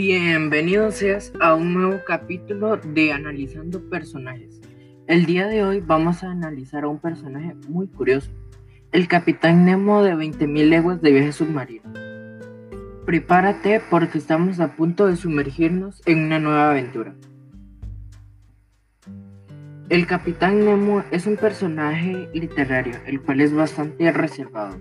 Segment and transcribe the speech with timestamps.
[0.00, 4.60] Bienvenidos seas a un nuevo capítulo de Analizando Personajes.
[5.08, 8.30] El día de hoy vamos a analizar a un personaje muy curioso,
[8.92, 11.92] el Capitán Nemo de 20.000 leguas de viaje submarino.
[13.06, 17.16] Prepárate porque estamos a punto de sumergirnos en una nueva aventura.
[19.88, 24.78] El Capitán Nemo es un personaje literario, el cual es bastante reservado.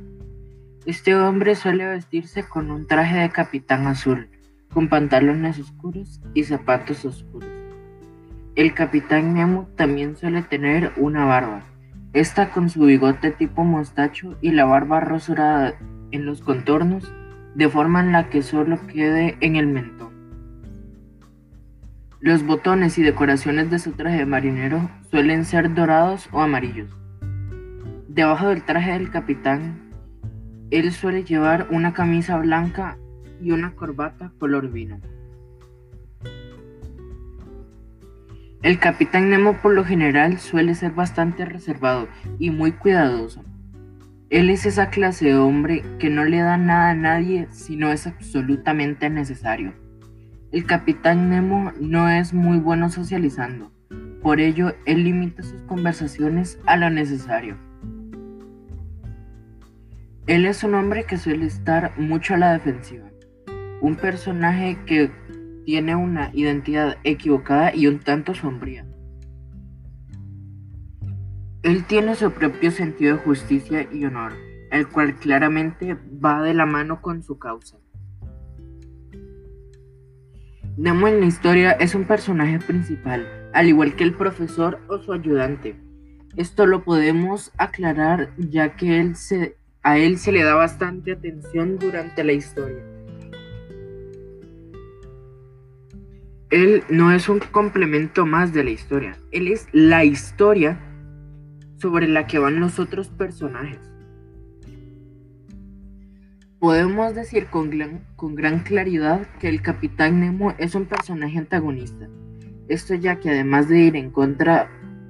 [0.86, 4.30] Este hombre suele vestirse con un traje de capitán azul,
[4.74, 7.50] con pantalones oscuros y zapatos oscuros.
[8.56, 11.62] El capitán Nemo también suele tener una barba,
[12.14, 15.76] esta con su bigote tipo mostacho y la barba rosurada
[16.12, 17.12] en los contornos,
[17.56, 20.10] de forma en la que solo quede en el mentón.
[22.20, 26.90] Los botones y decoraciones de su traje de marinero suelen ser dorados o amarillos.
[28.08, 29.88] Debajo del traje del capitán
[30.70, 32.98] él suele llevar una camisa blanca
[33.42, 35.00] y una corbata color vino.
[38.64, 42.08] El capitán Nemo por lo general suele ser bastante reservado
[42.40, 43.44] y muy cuidadoso.
[44.30, 47.92] Él es esa clase de hombre que no le da nada a nadie si no
[47.92, 49.74] es absolutamente necesario.
[50.52, 53.72] El capitán Nemo no es muy bueno socializando,
[54.22, 57.58] por ello él limita sus conversaciones a lo necesario.
[60.26, 63.08] Él es un hombre que suele estar mucho a la defensiva.
[63.82, 65.12] Un personaje que
[65.66, 68.86] tiene una identidad equivocada y un tanto sombría.
[71.64, 74.34] Él tiene su propio sentido de justicia y honor,
[74.72, 77.78] el cual claramente va de la mano con su causa.
[80.78, 85.12] Nemo en la historia es un personaje principal, al igual que el profesor o su
[85.12, 85.76] ayudante.
[86.36, 91.80] Esto lo podemos aclarar ya que él se a él se le da bastante atención
[91.80, 92.97] durante la historia.
[96.50, 100.80] Él no es un complemento más de la historia, él es la historia
[101.78, 103.80] sobre la que van los otros personajes.
[106.60, 112.08] Podemos decir con gran, con gran claridad que el Capitán Nemo es un personaje antagonista.
[112.68, 114.70] Esto ya que además de ir en contra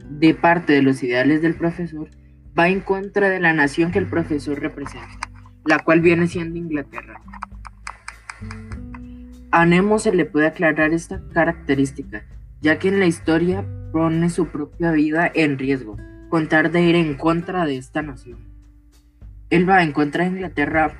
[0.09, 2.09] de parte de los ideales del profesor,
[2.57, 5.29] va en contra de la nación que el profesor representa,
[5.65, 7.21] la cual viene siendo Inglaterra.
[9.51, 12.23] A Nemo se le puede aclarar esta característica,
[12.61, 15.97] ya que en la historia pone su propia vida en riesgo,
[16.29, 18.39] contar de ir en contra de esta nación.
[19.49, 20.91] Él va en contra de Inglaterra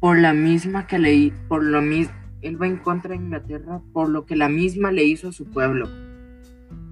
[0.00, 4.08] por la misma que le por lo mismo él va en contra de Inglaterra por
[4.08, 5.88] lo que la misma le hizo a su pueblo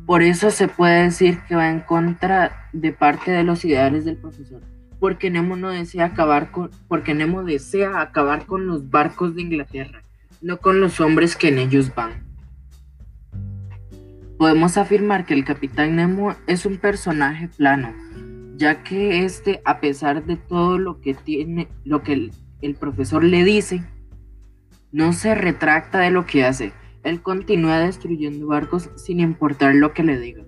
[0.06, 4.16] por eso se puede decir que va en contra de parte de los ideales del
[4.16, 4.62] profesor,
[5.00, 10.04] porque Nemo desea acabar con, porque Nemo desea acabar con los barcos de Inglaterra,
[10.46, 12.24] no con los hombres que en ellos van.
[14.38, 17.92] Podemos afirmar que el Capitán Nemo es un personaje plano,
[18.56, 22.30] ya que este, a pesar de todo lo que tiene, lo que
[22.60, 23.82] el, profesor le dice,
[24.92, 30.02] no se retracta de lo que hace él continúa destruyendo barcos sin importar lo que
[30.02, 30.46] le digan.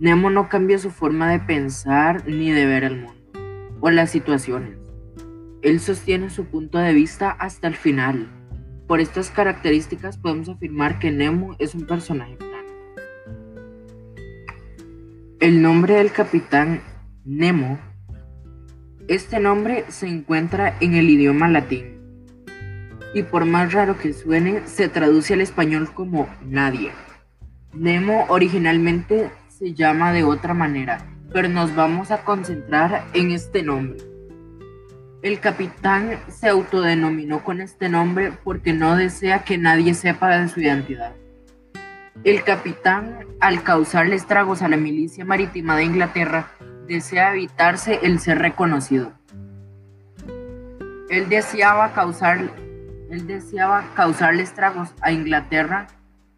[0.00, 3.22] Nemo no cambia su forma de pensar ni de ver el mundo
[3.80, 4.78] o las situaciones.
[5.62, 8.28] Él sostiene su punto de vista hasta el final.
[8.86, 12.68] Por estas características podemos afirmar que Nemo es un personaje plano.
[15.40, 16.82] El nombre del capitán
[17.24, 17.78] Nemo.
[19.08, 21.94] Este nombre se encuentra en el idioma latín
[23.14, 26.90] y por más raro que suene, se traduce al español como nadie.
[27.72, 34.13] Nemo originalmente se llama de otra manera, pero nos vamos a concentrar en este nombre.
[35.24, 40.60] El capitán se autodenominó con este nombre porque no desea que nadie sepa de su
[40.60, 41.12] identidad.
[42.24, 46.50] El capitán, al causarle estragos a la milicia marítima de Inglaterra,
[46.86, 49.14] desea evitarse el ser reconocido.
[51.08, 52.50] Él deseaba causar
[53.08, 55.86] él deseaba causarle estragos a Inglaterra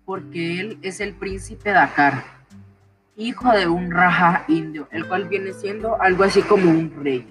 [0.05, 2.23] porque él es el príncipe Dakar,
[3.17, 7.27] hijo de un raja indio, el cual viene siendo algo así como un rey.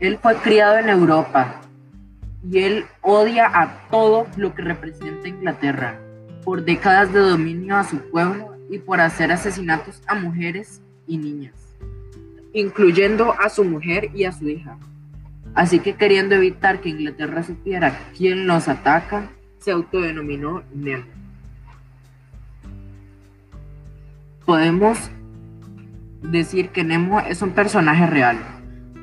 [0.00, 1.60] Él fue criado en Europa
[2.48, 5.98] y él odia a todo lo que representa Inglaterra
[6.44, 11.54] por décadas de dominio a su pueblo y por hacer asesinatos a mujeres y niñas,
[12.52, 14.78] incluyendo a su mujer y a su hija.
[15.54, 21.04] Así que queriendo evitar que Inglaterra supiera quién los ataca, se autodenominó Nemo.
[24.46, 25.10] Podemos
[26.22, 28.38] decir que Nemo es un personaje real,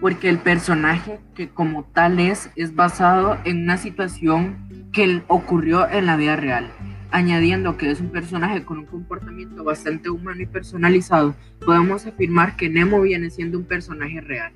[0.01, 6.05] porque el personaje que como tal es es basado en una situación que ocurrió en
[6.05, 6.71] la vida real.
[7.11, 12.69] Añadiendo que es un personaje con un comportamiento bastante humano y personalizado, podemos afirmar que
[12.69, 14.51] Nemo viene siendo un personaje real.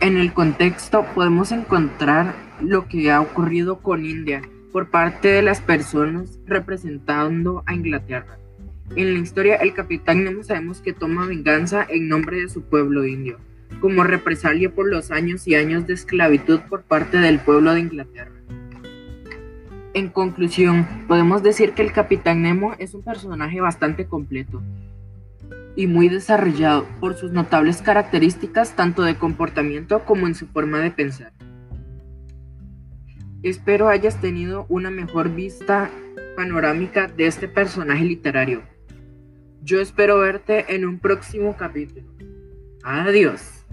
[0.00, 4.42] En el contexto podemos encontrar lo que ha ocurrido con India
[4.72, 8.36] por parte de las personas representando a Inglaterra.
[8.96, 13.04] En la historia, el capitán Nemo sabemos que toma venganza en nombre de su pueblo
[13.04, 13.40] indio,
[13.80, 18.30] como represalia por los años y años de esclavitud por parte del pueblo de Inglaterra.
[19.94, 24.62] En conclusión, podemos decir que el capitán Nemo es un personaje bastante completo
[25.74, 30.92] y muy desarrollado por sus notables características tanto de comportamiento como en su forma de
[30.92, 31.32] pensar.
[33.42, 35.90] Espero hayas tenido una mejor vista
[36.36, 38.73] panorámica de este personaje literario.
[39.64, 42.06] Yo espero verte en un próximo capítulo.
[42.82, 43.63] Adiós.